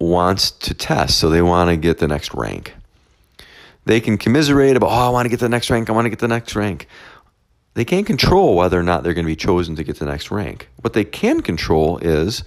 wants 0.00 0.50
to 0.50 0.74
test, 0.74 1.18
so 1.18 1.28
they 1.28 1.42
want 1.42 1.70
to 1.70 1.76
get 1.76 1.98
the 1.98 2.08
next 2.08 2.34
rank, 2.34 2.74
they 3.84 4.00
can 4.00 4.18
commiserate 4.18 4.76
about, 4.76 4.90
oh, 4.90 5.06
I 5.06 5.08
want 5.08 5.26
to 5.26 5.30
get 5.30 5.40
the 5.40 5.48
next 5.48 5.70
rank, 5.70 5.90
I 5.90 5.92
want 5.92 6.06
to 6.06 6.10
get 6.10 6.20
the 6.20 6.28
next 6.28 6.54
rank. 6.54 6.88
They 7.74 7.84
can't 7.84 8.06
control 8.06 8.54
whether 8.54 8.78
or 8.78 8.82
not 8.82 9.02
they're 9.02 9.14
going 9.14 9.24
to 9.24 9.30
be 9.30 9.36
chosen 9.36 9.76
to 9.76 9.84
get 9.84 9.98
the 9.98 10.04
next 10.04 10.30
rank. 10.30 10.68
What 10.82 10.92
they 10.92 11.04
can 11.04 11.40
control 11.40 11.98
is 11.98 12.44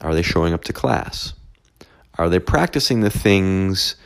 are 0.00 0.14
they 0.14 0.22
showing 0.22 0.52
up 0.52 0.64
to 0.64 0.72
class? 0.72 1.32
Are 2.18 2.28
they 2.28 2.38
practicing 2.38 3.00
the 3.00 3.10
things 3.10 3.96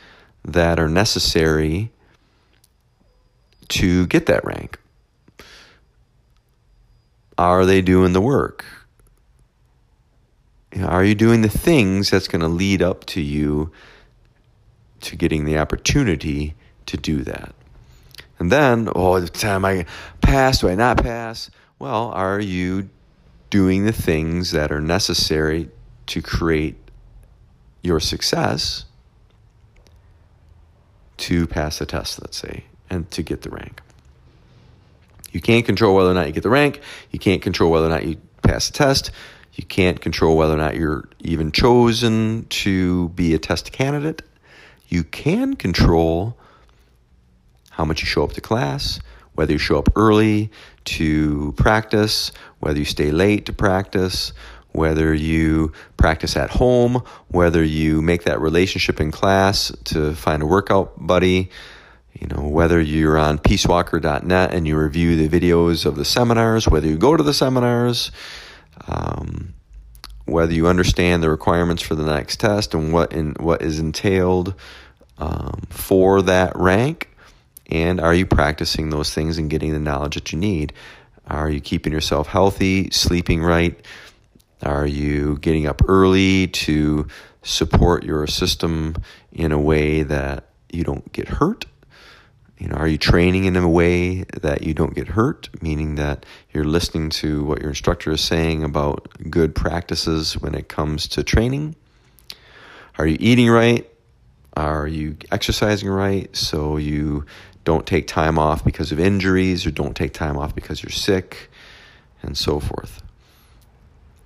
that 0.45 0.79
are 0.79 0.87
necessary 0.87 1.91
to 3.69 4.07
get 4.07 4.25
that 4.27 4.43
rank? 4.45 4.79
Are 7.37 7.65
they 7.65 7.81
doing 7.81 8.13
the 8.13 8.21
work? 8.21 8.65
Are 10.81 11.03
you 11.03 11.15
doing 11.15 11.41
the 11.41 11.49
things 11.49 12.09
that's 12.09 12.27
going 12.27 12.41
to 12.41 12.47
lead 12.47 12.81
up 12.81 13.05
to 13.05 13.21
you 13.21 13.71
to 15.01 15.15
getting 15.15 15.45
the 15.45 15.57
opportunity 15.57 16.55
to 16.85 16.97
do 16.97 17.23
that. 17.23 17.53
And 18.39 18.51
then, 18.51 18.89
oh, 18.95 19.19
the 19.19 19.27
time 19.27 19.65
I 19.65 19.85
pass, 20.21 20.61
do 20.61 20.69
I 20.69 20.75
not 20.75 21.01
pass? 21.03 21.51
Well, 21.77 22.09
are 22.09 22.39
you 22.39 22.89
doing 23.49 23.85
the 23.85 23.91
things 23.91 24.51
that 24.51 24.71
are 24.71 24.81
necessary 24.81 25.69
to 26.07 26.21
create 26.21 26.77
your 27.81 27.99
success 27.99 28.85
to 31.17 31.47
pass 31.47 31.79
the 31.79 31.85
test, 31.85 32.21
let's 32.21 32.37
say, 32.37 32.63
and 32.89 33.09
to 33.11 33.21
get 33.21 33.41
the 33.41 33.49
rank? 33.49 33.81
You 35.31 35.41
can't 35.41 35.65
control 35.65 35.95
whether 35.95 36.09
or 36.09 36.13
not 36.13 36.27
you 36.27 36.33
get 36.33 36.43
the 36.43 36.49
rank. 36.49 36.81
You 37.11 37.19
can't 37.19 37.41
control 37.41 37.71
whether 37.71 37.85
or 37.85 37.89
not 37.89 38.05
you 38.05 38.17
pass 38.41 38.67
the 38.67 38.73
test. 38.73 39.11
You 39.53 39.65
can't 39.65 39.99
control 39.99 40.37
whether 40.37 40.53
or 40.53 40.57
not 40.57 40.75
you're 40.75 41.09
even 41.19 41.51
chosen 41.51 42.45
to 42.49 43.09
be 43.09 43.33
a 43.33 43.39
test 43.39 43.71
candidate 43.71 44.21
you 44.89 45.03
can 45.03 45.55
control 45.55 46.37
how 47.69 47.85
much 47.85 48.01
you 48.01 48.07
show 48.07 48.23
up 48.23 48.33
to 48.33 48.41
class, 48.41 48.99
whether 49.33 49.53
you 49.53 49.57
show 49.57 49.77
up 49.77 49.89
early 49.95 50.51
to 50.83 51.53
practice, 51.53 52.31
whether 52.59 52.77
you 52.77 52.85
stay 52.85 53.11
late 53.11 53.45
to 53.45 53.53
practice, 53.53 54.33
whether 54.71 55.13
you 55.13 55.71
practice 55.95 56.35
at 56.35 56.49
home, 56.49 57.01
whether 57.29 57.63
you 57.63 58.01
make 58.01 58.23
that 58.23 58.41
relationship 58.41 58.99
in 58.99 59.11
class 59.11 59.71
to 59.85 60.13
find 60.13 60.43
a 60.43 60.45
workout 60.45 60.93
buddy, 60.97 61.49
you 62.13 62.27
know, 62.27 62.47
whether 62.47 62.81
you're 62.81 63.17
on 63.17 63.37
peacewalker.net 63.37 64.53
and 64.53 64.67
you 64.67 64.77
review 64.77 65.15
the 65.15 65.39
videos 65.39 65.85
of 65.85 65.95
the 65.95 66.05
seminars, 66.05 66.67
whether 66.67 66.87
you 66.87 66.97
go 66.97 67.15
to 67.15 67.23
the 67.23 67.33
seminars, 67.33 68.11
um, 68.87 69.53
whether 70.25 70.53
you 70.53 70.67
understand 70.67 71.23
the 71.23 71.29
requirements 71.29 71.81
for 71.81 71.95
the 71.95 72.03
next 72.03 72.39
test 72.39 72.73
and 72.73 72.91
what 72.91 73.13
in, 73.13 73.35
what 73.39 73.61
is 73.61 73.79
entailed 73.79 74.53
um, 75.19 75.61
for 75.69 76.21
that 76.23 76.55
rank, 76.55 77.09
and 77.67 77.99
are 78.01 78.13
you 78.13 78.25
practicing 78.25 78.89
those 78.89 79.13
things 79.13 79.37
and 79.37 79.49
getting 79.49 79.73
the 79.73 79.79
knowledge 79.79 80.15
that 80.15 80.31
you 80.31 80.39
need? 80.39 80.73
Are 81.27 81.49
you 81.49 81.61
keeping 81.61 81.93
yourself 81.93 82.27
healthy, 82.27 82.89
sleeping 82.89 83.43
right? 83.43 83.79
Are 84.63 84.87
you 84.87 85.37
getting 85.37 85.67
up 85.67 85.81
early 85.87 86.47
to 86.47 87.07
support 87.43 88.03
your 88.03 88.25
system 88.27 88.95
in 89.31 89.51
a 89.51 89.59
way 89.59 90.03
that 90.03 90.49
you 90.71 90.83
don't 90.83 91.11
get 91.13 91.27
hurt? 91.27 91.65
You 92.57 92.67
know, 92.67 92.75
are 92.75 92.87
you 92.87 92.97
training 92.97 93.45
in 93.45 93.55
a 93.55 93.69
way 93.69 94.23
that 94.41 94.63
you 94.63 94.73
don't 94.73 94.93
get 94.93 95.07
hurt, 95.07 95.49
meaning 95.61 95.95
that 95.95 96.25
you're 96.51 96.65
listening 96.65 97.09
to 97.11 97.45
what 97.45 97.61
your 97.61 97.69
instructor 97.69 98.11
is 98.11 98.21
saying 98.21 98.63
about 98.63 99.07
good 99.29 99.55
practices 99.55 100.33
when 100.37 100.55
it 100.55 100.67
comes 100.67 101.07
to 101.09 101.23
training? 101.23 101.75
Are 102.97 103.07
you 103.07 103.15
eating 103.19 103.49
right? 103.49 103.89
Are 104.55 104.87
you 104.87 105.17
exercising 105.31 105.89
right 105.89 106.33
so 106.35 106.77
you 106.77 107.25
don't 107.63 107.85
take 107.85 108.07
time 108.07 108.39
off 108.39 108.63
because 108.63 108.91
of 108.91 108.99
injuries 108.99 109.65
or 109.65 109.71
don't 109.71 109.95
take 109.95 110.13
time 110.13 110.37
off 110.37 110.55
because 110.55 110.81
you're 110.81 110.89
sick 110.89 111.49
and 112.21 112.37
so 112.37 112.59
forth? 112.59 113.01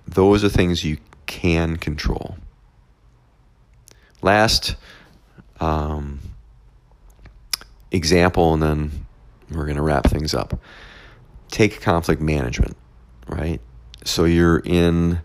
Those 0.06 0.44
are 0.44 0.48
things 0.48 0.84
you 0.84 0.98
can 1.26 1.76
control. 1.76 2.36
Last 4.22 4.76
um, 5.60 6.20
example, 7.90 8.54
and 8.54 8.62
then 8.62 9.06
we're 9.50 9.64
going 9.64 9.76
to 9.76 9.82
wrap 9.82 10.06
things 10.06 10.34
up. 10.34 10.58
Take 11.50 11.80
conflict 11.80 12.20
management, 12.20 12.76
right? 13.28 13.60
So 14.04 14.24
you're 14.24 14.58
in 14.58 15.20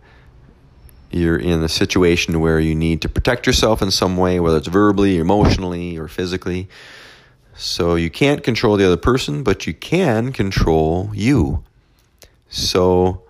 you're 1.12 1.38
in 1.38 1.64
a 1.64 1.70
situation 1.70 2.40
where 2.40 2.60
you 2.60 2.76
need 2.76 3.02
to 3.02 3.10
protect 3.10 3.48
yourself 3.48 3.82
in 3.82 3.92
some 3.92 4.18
way, 4.18 4.40
whether 4.40 4.58
it's 4.58 4.68
verbally, 4.68 5.18
emotionally, 5.18 5.98
or 5.98 6.08
physically. 6.08 6.70
So 7.56 7.96
you 7.96 8.10
can't 8.10 8.44
control 8.44 8.78
the 8.78 8.86
other 8.86 8.98
person, 8.98 9.44
but 9.44 9.68
you 9.68 9.74
can 9.74 10.32
control 10.32 11.12
you. 11.14 11.64
So 12.50 13.24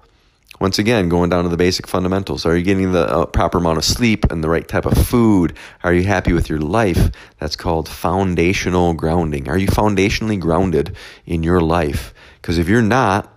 once 0.59 0.77
again, 0.77 1.07
going 1.07 1.29
down 1.29 1.43
to 1.43 1.49
the 1.49 1.57
basic 1.57 1.87
fundamentals. 1.87 2.45
Are 2.45 2.55
you 2.55 2.63
getting 2.63 2.91
the 2.91 3.07
uh, 3.07 3.25
proper 3.25 3.59
amount 3.59 3.77
of 3.77 3.85
sleep 3.85 4.29
and 4.29 4.43
the 4.43 4.49
right 4.49 4.67
type 4.67 4.85
of 4.85 5.07
food? 5.07 5.55
Are 5.83 5.93
you 5.93 6.03
happy 6.03 6.33
with 6.33 6.49
your 6.49 6.59
life? 6.59 7.11
That's 7.39 7.55
called 7.55 7.87
foundational 7.87 8.93
grounding. 8.93 9.47
Are 9.47 9.57
you 9.57 9.67
foundationally 9.67 10.37
grounded 10.37 10.97
in 11.25 11.43
your 11.43 11.61
life? 11.61 12.13
Because 12.41 12.57
if 12.57 12.67
you're 12.67 12.81
not, 12.81 13.33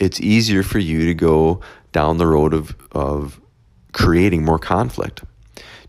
it's 0.00 0.20
easier 0.20 0.64
for 0.64 0.80
you 0.80 1.06
to 1.06 1.14
go 1.14 1.60
down 1.92 2.18
the 2.18 2.26
road 2.26 2.52
of, 2.52 2.74
of 2.90 3.40
creating 3.94 4.44
more 4.44 4.58
conflict. 4.58 5.24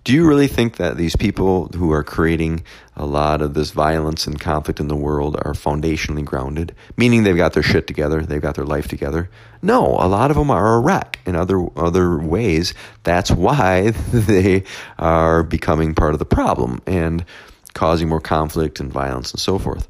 Do 0.06 0.14
you 0.14 0.28
really 0.28 0.48
think 0.48 0.78
that 0.78 0.98
these 0.98 1.16
people 1.16 1.68
who 1.76 1.92
are 1.92 2.04
creating 2.04 2.64
a 2.96 3.08
lot 3.08 3.42
of 3.42 3.56
this 3.56 3.72
violence 3.72 4.28
and 4.28 4.40
conflict 4.40 4.80
in 4.80 4.88
the 4.88 4.96
world 4.96 5.36
are 5.44 5.54
foundationally 5.54 6.24
grounded, 6.24 6.76
meaning 6.96 7.24
they've 7.24 7.36
got 7.36 7.54
their 7.54 7.64
shit 7.64 7.88
together, 7.88 8.22
they've 8.22 8.40
got 8.40 8.54
their 8.54 8.66
life 8.66 8.88
together? 8.88 9.32
No, 9.64 9.98
a 10.00 10.08
lot 10.08 10.30
of 10.30 10.38
them 10.38 10.52
are 10.52 10.76
a 10.76 10.80
wreck 10.80 11.20
in 11.26 11.36
other 11.36 11.66
other 11.76 12.20
ways. 12.20 12.76
That's 13.04 13.32
why 13.32 13.90
they 14.14 14.64
are 15.00 15.42
becoming 15.42 15.96
part 15.96 16.14
of 16.14 16.20
the 16.20 16.26
problem 16.26 16.84
and 16.86 17.26
causing 17.74 18.08
more 18.08 18.22
conflict 18.22 18.80
and 18.80 18.94
violence 18.94 19.32
and 19.32 19.40
so 19.40 19.58
forth. 19.58 19.88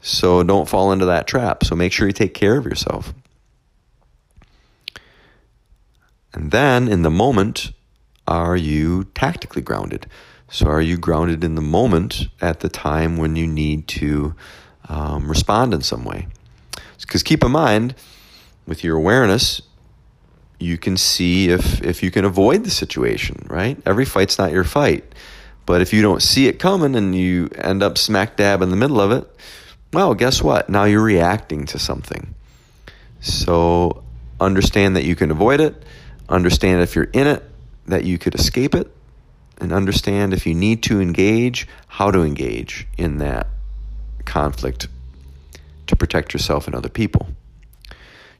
So 0.00 0.42
don't 0.42 0.68
fall 0.68 0.90
into 0.90 1.06
that 1.06 1.28
trap. 1.28 1.62
So 1.62 1.76
make 1.76 1.92
sure 1.92 2.08
you 2.08 2.12
take 2.12 2.34
care 2.34 2.56
of 2.56 2.64
yourself. 2.64 3.14
And 6.32 6.50
then 6.50 6.88
in 6.88 7.02
the 7.02 7.10
moment, 7.10 7.72
are 8.26 8.56
you 8.56 9.04
tactically 9.14 9.62
grounded? 9.62 10.06
So, 10.48 10.66
are 10.66 10.80
you 10.80 10.96
grounded 10.96 11.44
in 11.44 11.54
the 11.54 11.62
moment 11.62 12.26
at 12.40 12.60
the 12.60 12.68
time 12.68 13.16
when 13.16 13.36
you 13.36 13.46
need 13.46 13.86
to 13.88 14.34
um, 14.88 15.28
respond 15.28 15.72
in 15.72 15.82
some 15.82 16.04
way? 16.04 16.26
Because 17.00 17.22
keep 17.22 17.42
in 17.42 17.52
mind, 17.52 17.94
with 18.66 18.84
your 18.84 18.96
awareness, 18.96 19.62
you 20.60 20.78
can 20.78 20.96
see 20.96 21.48
if, 21.48 21.82
if 21.82 22.02
you 22.02 22.10
can 22.10 22.24
avoid 22.24 22.64
the 22.64 22.70
situation, 22.70 23.46
right? 23.48 23.80
Every 23.84 24.04
fight's 24.04 24.38
not 24.38 24.52
your 24.52 24.64
fight. 24.64 25.04
But 25.66 25.80
if 25.80 25.92
you 25.92 26.02
don't 26.02 26.22
see 26.22 26.46
it 26.46 26.58
coming 26.58 26.94
and 26.94 27.14
you 27.14 27.48
end 27.56 27.82
up 27.82 27.96
smack 27.98 28.36
dab 28.36 28.62
in 28.62 28.70
the 28.70 28.76
middle 28.76 29.00
of 29.00 29.10
it, 29.10 29.26
well, 29.92 30.14
guess 30.14 30.42
what? 30.42 30.68
Now 30.68 30.84
you're 30.84 31.02
reacting 31.02 31.66
to 31.66 31.78
something. 31.78 32.34
So 33.20 34.04
understand 34.40 34.96
that 34.96 35.04
you 35.04 35.16
can 35.16 35.30
avoid 35.30 35.60
it. 35.60 35.84
Understand 36.30 36.80
if 36.80 36.94
you're 36.94 37.10
in 37.12 37.26
it, 37.26 37.44
that 37.86 38.04
you 38.04 38.16
could 38.16 38.34
escape 38.34 38.74
it 38.74 38.90
and 39.58 39.72
understand 39.72 40.32
if 40.32 40.46
you 40.46 40.54
need 40.54 40.82
to 40.84 41.00
engage, 41.00 41.68
how 41.88 42.10
to 42.10 42.22
engage 42.22 42.86
in 42.96 43.18
that 43.18 43.48
conflict 44.24 44.88
to 45.86 45.96
protect 45.96 46.32
yourself 46.32 46.66
and 46.66 46.74
other 46.74 46.88
people. 46.88 47.26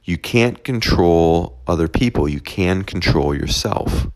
You 0.03 0.17
can't 0.17 0.63
control 0.63 1.59
other 1.67 1.87
people, 1.87 2.27
you 2.27 2.39
can 2.39 2.83
control 2.83 3.35
yourself. 3.35 4.07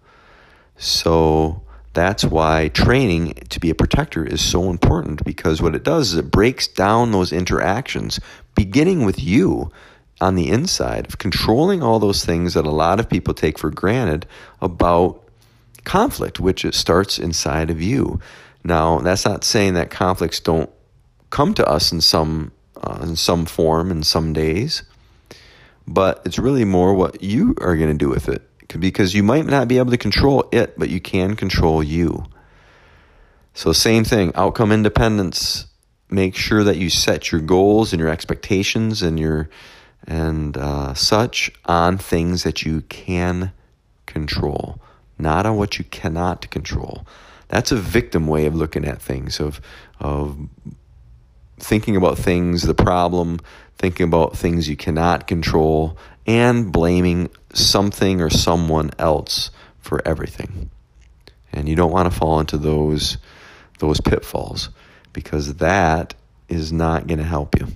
So 0.78 1.62
that's 1.94 2.26
why 2.26 2.70
training 2.70 3.34
to 3.50 3.60
be 3.60 3.70
a 3.70 3.76
protector 3.76 4.26
is 4.26 4.42
so 4.42 4.70
important 4.70 5.24
because 5.24 5.62
what 5.62 5.76
it 5.76 5.84
does 5.84 6.14
is 6.14 6.18
it 6.18 6.32
breaks 6.32 6.68
down 6.68 7.12
those 7.12 7.32
interactions, 7.32 8.20
beginning 8.56 9.06
with 9.06 9.22
you 9.22 9.72
on 10.21 10.36
the 10.36 10.49
inside 10.49 11.06
of 11.08 11.17
controlling 11.17 11.84
all 11.84 11.99
those 11.99 12.23
things 12.23 12.54
that 12.54 12.65
a 12.65 12.71
lot 12.71 12.99
of 12.99 13.10
people 13.10 13.34
take 13.34 13.60
for 13.60 13.69
granted 13.69 14.25
about 14.62 15.21
conflict, 15.84 16.39
which 16.39 16.63
it 16.65 16.73
starts 16.73 17.19
inside 17.19 17.69
of 17.69 17.82
you. 17.82 18.19
Now, 18.63 18.99
that's 18.99 19.25
not 19.25 19.43
saying 19.43 19.75
that 19.75 19.91
conflicts 19.91 20.39
don't 20.39 20.69
come 21.30 21.54
to 21.56 21.67
us 21.67 21.91
in 21.91 22.01
some 22.01 22.51
uh, 22.82 22.99
in 23.01 23.15
some 23.15 23.45
form 23.45 23.91
in 23.91 24.04
some 24.04 24.34
days, 24.34 24.84
but 25.88 26.21
it's 26.25 26.39
really 26.39 26.65
more 26.65 26.93
what 26.93 27.23
you 27.23 27.56
are 27.62 27.75
going 27.75 27.89
to 27.89 27.97
do 27.97 28.10
with 28.10 28.28
it 28.28 28.41
because 28.80 29.13
you 29.13 29.23
might 29.23 29.45
not 29.45 29.67
be 29.67 29.78
able 29.78 29.91
to 29.91 29.97
control 29.97 30.47
it, 30.51 30.78
but 30.78 30.89
you 30.89 30.99
can 30.99 31.36
control 31.36 31.84
you. 31.84 32.25
So, 33.54 33.71
same 33.71 34.04
thing, 34.04 34.34
outcome 34.36 34.71
independence. 34.71 35.67
Make 36.10 36.36
sure 36.36 36.63
that 36.63 36.78
you 36.78 36.89
set 36.89 37.32
your 37.32 37.41
goals 37.41 37.93
and 37.93 37.99
your 37.99 38.10
expectations 38.10 39.01
and 39.01 39.19
your 39.19 39.49
and 40.08 40.58
uh, 40.58 40.94
such 40.94 41.52
on 41.65 41.98
things 41.98 42.44
that 42.44 42.63
you 42.63 42.82
can 42.82 43.52
control 44.06 44.80
not 45.18 45.46
on 45.46 45.58
what 45.58 45.78
you 45.78 45.86
cannot 45.86 46.50
control. 46.50 47.06
That's 47.48 47.72
a 47.72 47.78
victim 47.78 48.28
way 48.28 48.46
of 48.46 48.56
looking 48.56 48.86
at 48.86 49.02
things, 49.02 49.39
of, 49.39 49.62
of 50.00 50.38
thinking 51.58 51.96
about 51.96 52.18
things, 52.18 52.63
the 52.63 52.74
problem, 52.74 53.39
thinking 53.78 54.08
about 54.08 54.38
things 54.38 54.68
you 54.68 54.76
cannot 54.76 55.28
control, 55.28 55.98
and 56.26 56.72
blaming 56.72 57.30
something 57.54 58.20
or 58.20 58.30
someone 58.30 58.91
else 58.98 59.52
for 59.80 60.06
everything. 60.08 60.70
And 61.54 61.70
you 61.70 61.76
don't 61.76 61.91
want 61.91 62.12
to 62.12 62.18
fall 62.18 62.39
into 62.39 62.58
those, 62.58 63.18
those 63.80 64.02
pitfalls 64.02 64.70
because 65.13 65.56
that 65.56 66.13
is 66.50 66.74
not 66.74 67.08
going 67.08 67.20
to 67.20 67.24
help 67.24 67.58
you. 67.58 67.68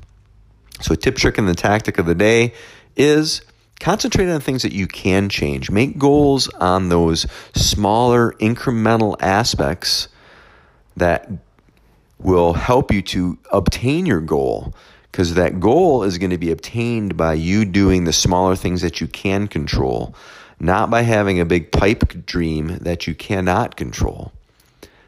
So, 0.81 0.93
a 0.93 0.97
tip, 0.97 1.15
trick, 1.15 1.37
and 1.37 1.47
the 1.47 1.55
tactic 1.55 1.97
of 1.97 2.05
the 2.05 2.15
day 2.15 2.53
is 2.95 3.41
Concentrate 3.79 4.29
on 4.29 4.41
things 4.41 4.63
that 4.63 4.73
you 4.73 4.87
can 4.87 5.29
change. 5.29 5.71
Make 5.71 5.97
goals 5.97 6.49
on 6.49 6.89
those 6.89 7.25
smaller 7.55 8.33
incremental 8.33 9.15
aspects 9.21 10.09
that 10.97 11.31
will 12.19 12.51
help 12.53 12.91
you 12.91 13.01
to 13.01 13.37
obtain 13.51 14.05
your 14.05 14.19
goal 14.19 14.73
because 15.09 15.35
that 15.35 15.61
goal 15.61 16.03
is 16.03 16.17
going 16.17 16.31
to 16.31 16.37
be 16.37 16.51
obtained 16.51 17.15
by 17.15 17.33
you 17.33 17.63
doing 17.63 18.03
the 18.03 18.11
smaller 18.11 18.57
things 18.57 18.81
that 18.81 18.99
you 18.99 19.07
can 19.07 19.47
control, 19.47 20.13
not 20.59 20.89
by 20.89 21.03
having 21.03 21.39
a 21.39 21.45
big 21.45 21.71
pipe 21.71 22.25
dream 22.25 22.79
that 22.79 23.07
you 23.07 23.15
cannot 23.15 23.77
control. 23.77 24.33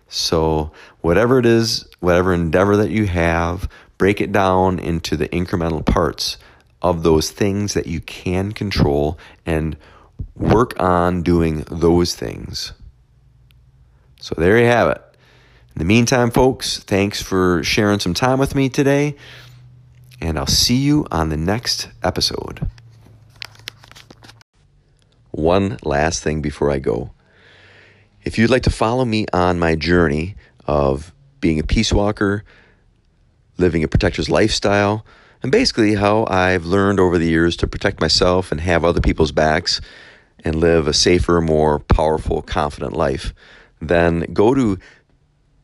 So, 0.07 0.71
whatever 1.01 1.39
it 1.39 1.45
is, 1.45 1.86
whatever 1.99 2.34
endeavor 2.34 2.77
that 2.77 2.89
you 2.89 3.05
have, 3.07 3.69
break 4.01 4.19
it 4.19 4.31
down 4.31 4.79
into 4.79 5.15
the 5.15 5.29
incremental 5.29 5.85
parts 5.85 6.39
of 6.81 7.03
those 7.03 7.29
things 7.29 7.75
that 7.75 7.85
you 7.85 8.01
can 8.01 8.51
control 8.51 9.15
and 9.45 9.77
work 10.35 10.73
on 10.79 11.21
doing 11.21 11.63
those 11.69 12.15
things. 12.15 12.73
So 14.19 14.33
there 14.35 14.57
you 14.57 14.65
have 14.65 14.89
it. 14.89 15.03
In 15.75 15.79
the 15.81 15.85
meantime, 15.85 16.31
folks, 16.31 16.79
thanks 16.79 17.21
for 17.21 17.63
sharing 17.63 17.99
some 17.99 18.15
time 18.15 18.39
with 18.39 18.55
me 18.55 18.69
today, 18.69 19.17
and 20.19 20.39
I'll 20.39 20.47
see 20.47 20.77
you 20.77 21.05
on 21.11 21.29
the 21.29 21.37
next 21.37 21.87
episode. 22.01 22.67
One 25.29 25.77
last 25.83 26.23
thing 26.23 26.41
before 26.41 26.71
I 26.71 26.79
go. 26.79 27.11
If 28.23 28.39
you'd 28.39 28.49
like 28.49 28.63
to 28.63 28.71
follow 28.71 29.05
me 29.05 29.27
on 29.31 29.59
my 29.59 29.75
journey 29.75 30.37
of 30.65 31.13
being 31.39 31.59
a 31.59 31.63
peace 31.63 31.93
walker, 31.93 32.43
living 33.57 33.83
a 33.83 33.87
protector's 33.87 34.29
lifestyle, 34.29 35.05
and 35.43 35.51
basically 35.51 35.95
how 35.95 36.25
I've 36.25 36.65
learned 36.65 36.99
over 36.99 37.17
the 37.17 37.29
years 37.29 37.55
to 37.57 37.67
protect 37.67 37.99
myself 37.99 38.51
and 38.51 38.61
have 38.61 38.85
other 38.85 39.01
people's 39.01 39.31
backs 39.31 39.81
and 40.43 40.55
live 40.55 40.87
a 40.87 40.93
safer, 40.93 41.41
more 41.41 41.79
powerful, 41.79 42.41
confident 42.41 42.93
life, 42.93 43.33
then 43.79 44.21
go 44.33 44.53
to 44.53 44.77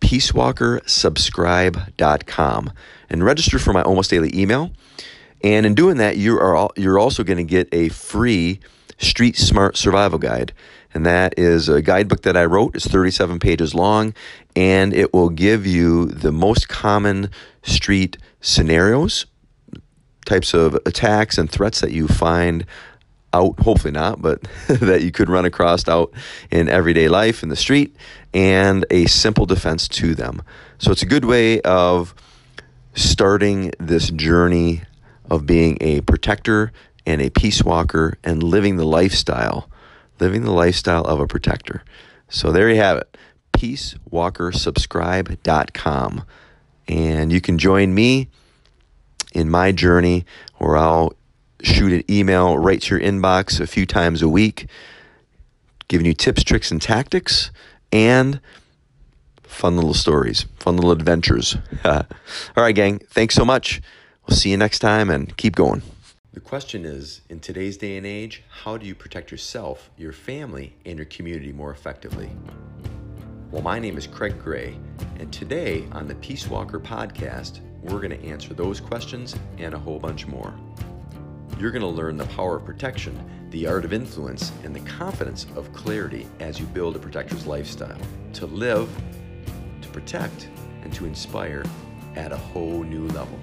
peacewalkersubscribe.com 0.02 2.72
and 3.10 3.24
register 3.24 3.60
for 3.60 3.72
my 3.74 3.82
almost 3.82 4.10
daily 4.10 4.32
email. 4.34 4.72
And 5.44 5.66
in 5.66 5.76
doing 5.76 5.98
that, 5.98 6.18
you 6.18 6.40
are 6.40 6.70
you're 6.76 7.00
also 7.00 7.24
going 7.24 7.38
to 7.38 7.44
get 7.44 7.70
a 7.72 7.90
free 7.90 8.60
Street 8.98 9.38
Smart 9.38 9.78
Survival 9.78 10.20
Guide. 10.20 10.54
And 10.94 11.06
that 11.06 11.38
is 11.38 11.70
a 11.70 11.82
guidebook 11.82 12.24
that 12.24 12.36
I 12.36 12.46
wrote. 12.46 12.76
It's 12.76 12.88
37 12.88 13.40
pages 13.40 13.76
long, 13.76 14.14
and 14.56 14.94
it 14.94 15.14
will 15.14 15.30
give 15.30 15.68
you 15.68 16.08
the 16.08 16.32
most 16.32 16.70
common 16.70 17.30
street 17.68 18.18
scenarios, 18.42 19.26
types 20.26 20.54
of 20.54 20.76
attacks 20.86 21.38
and 21.38 21.50
threats 21.50 21.80
that 21.82 21.92
you 21.92 22.08
find 22.08 22.66
out, 23.34 23.60
hopefully 23.60 23.92
not, 23.92 24.22
but 24.22 24.42
that 24.68 25.04
you 25.04 25.12
could 25.12 25.30
run 25.30 25.46
across 25.46 25.88
out 25.88 26.12
in 26.50 26.70
everyday 26.70 27.08
life 27.08 27.44
in 27.44 27.50
the 27.50 27.56
street, 27.56 27.96
and 28.34 28.86
a 28.90 29.06
simple 29.06 29.46
defense 29.46 29.88
to 29.88 30.16
them. 30.16 30.42
So 30.80 30.92
it's 30.92 31.04
a 31.04 31.08
good 31.08 31.26
way 31.26 31.62
of 31.62 32.16
starting 32.94 33.74
this 33.80 34.10
journey 34.10 34.82
of 35.30 35.46
being 35.46 35.78
a 35.82 36.02
protector 36.02 36.72
and 37.06 37.22
a 37.22 37.30
peace 37.30 37.64
walker 37.64 38.18
and 38.24 38.42
living 38.42 38.78
the 38.78 38.86
lifestyle, 38.86 39.70
living 40.20 40.44
the 40.44 40.52
lifestyle 40.52 41.04
of 41.04 41.20
a 41.20 41.28
protector. 41.28 41.84
So 42.30 42.52
there 42.52 42.70
you 42.70 42.78
have 42.78 42.98
it, 42.98 43.16
peacewalkersubscribe.com. 43.54 46.24
And 46.88 47.32
you 47.32 47.42
can 47.42 47.58
join 47.58 47.94
me 47.94 48.30
in 49.34 49.50
my 49.50 49.72
journey 49.72 50.26
where 50.58 50.78
I'll 50.78 51.14
shoot 51.62 51.92
an 51.92 52.04
email 52.10 52.58
right 52.58 52.82
to 52.82 52.96
your 52.96 53.04
inbox 53.04 53.60
a 53.60 53.68
few 53.68 53.86
times 53.86 54.22
a 54.22 54.30
week, 54.30 54.68
giving 55.88 56.06
you 56.06 56.14
tips, 56.14 56.44
tricks, 56.44 56.72
and 56.72 56.82
tactics, 56.82 57.52
and 57.92 58.40
fun 59.44 59.76
little 59.76 59.94
stories, 59.94 60.46
fun 60.60 60.76
little 60.76 60.92
adventures. 60.92 61.58
All 61.86 62.06
right, 62.56 62.76
gang, 62.76 63.00
thanks 63.10 63.36
so 63.36 63.44
much. 63.44 63.82
We'll 64.28 64.38
see 64.38 64.52
you 64.52 64.58
next 64.58 64.80
time 64.80 65.10
and 65.10 65.36
keep 65.38 65.56
going. 65.56 65.82
The 66.34 66.42
question 66.42 66.86
is 66.86 67.22
in 67.30 67.40
today's 67.40 67.78
day 67.78 67.98
and 67.98 68.06
age, 68.06 68.44
how 68.50 68.78
do 68.78 68.86
you 68.86 68.94
protect 68.94 69.32
yourself, 69.32 69.90
your 69.98 70.12
family, 70.12 70.76
and 70.86 70.98
your 70.98 71.06
community 71.06 71.52
more 71.52 71.72
effectively? 71.72 72.30
Well, 73.50 73.62
my 73.62 73.80
name 73.80 73.98
is 73.98 74.08
Craig 74.08 74.38
Gray, 74.44 74.78
and 75.20 75.32
today 75.32 75.86
on 75.94 76.06
the 76.06 76.16
Peace 76.16 76.50
Walker 76.50 76.82
podcast, 76.82 77.62
we're 77.82 78.02
going 78.02 78.12
to 78.12 78.28
answer 78.28 78.54
those 78.54 78.82
questions 78.82 79.38
and 79.58 79.74
a 79.74 79.80
whole 79.80 80.00
bunch 80.00 80.28
more. 80.28 80.54
You're 81.58 81.72
going 81.72 81.82
to 81.82 81.88
learn 81.88 82.18
the 82.18 82.26
power 82.26 82.58
of 82.58 82.66
protection, 82.66 83.18
the 83.52 83.66
art 83.66 83.86
of 83.86 83.94
influence, 83.94 84.52
and 84.66 84.76
the 84.76 84.82
confidence 84.82 85.48
of 85.56 85.72
clarity 85.72 86.28
as 86.42 86.60
you 86.60 86.66
build 86.66 86.98
a 86.98 87.00
protector's 87.00 87.48
lifestyle 87.48 87.98
to 88.34 88.48
live, 88.48 88.90
to 89.82 89.88
protect, 89.90 90.50
and 90.84 90.92
to 90.96 91.06
inspire 91.06 91.64
at 92.18 92.34
a 92.34 92.38
whole 92.38 92.84
new 92.84 93.08
level. 93.08 93.40